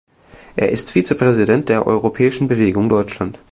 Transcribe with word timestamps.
Er 0.55 0.71
ist 0.71 0.89
Vizepräsident 0.89 1.69
der 1.69 1.85
Europäischen 1.85 2.47
Bewegung 2.47 2.89
Deutschland. 2.89 3.37